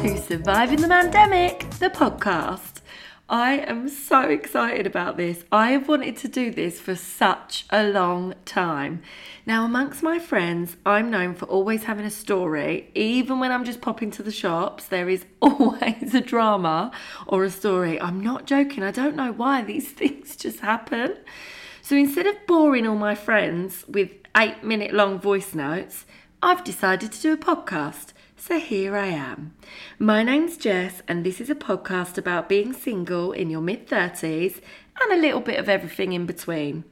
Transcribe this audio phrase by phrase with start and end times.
[0.00, 2.80] Surviving the Pandemic, the podcast.
[3.28, 5.44] I am so excited about this.
[5.52, 9.02] I have wanted to do this for such a long time.
[9.44, 12.90] Now, amongst my friends, I'm known for always having a story.
[12.94, 16.92] Even when I'm just popping to the shops, there is always a drama
[17.26, 18.00] or a story.
[18.00, 18.82] I'm not joking.
[18.82, 21.18] I don't know why these things just happen.
[21.82, 26.06] So instead of boring all my friends with eight minute long voice notes,
[26.42, 28.14] I've decided to do a podcast.
[28.42, 29.54] So here I am.
[29.98, 34.62] My name's Jess, and this is a podcast about being single in your mid 30s
[34.98, 36.84] and a little bit of everything in between.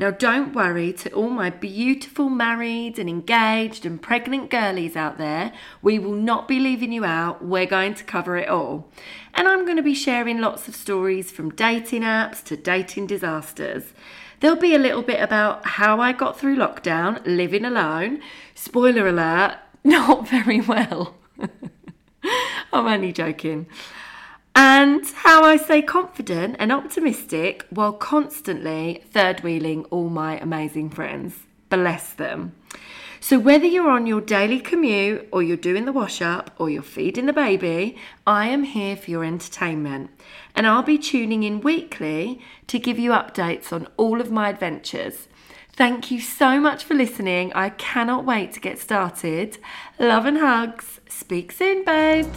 [0.00, 5.52] Now, don't worry to all my beautiful married and engaged and pregnant girlies out there,
[5.80, 7.42] we will not be leaving you out.
[7.42, 8.90] We're going to cover it all.
[9.32, 13.92] And I'm going to be sharing lots of stories from dating apps to dating disasters.
[14.40, 18.20] There'll be a little bit about how I got through lockdown living alone.
[18.54, 19.56] Spoiler alert,
[19.96, 21.14] not very well.
[22.72, 23.66] I'm only joking.
[24.56, 31.36] And how I stay confident and optimistic while constantly third wheeling all my amazing friends.
[31.68, 32.56] Bless them.
[33.20, 36.82] So, whether you're on your daily commute or you're doing the wash up or you're
[36.82, 40.10] feeding the baby, I am here for your entertainment.
[40.56, 45.28] And I'll be tuning in weekly to give you updates on all of my adventures.
[45.76, 47.52] Thank you so much for listening.
[47.52, 49.58] I cannot wait to get started.
[49.98, 51.00] Love and hugs.
[51.06, 52.32] Speak soon, babes.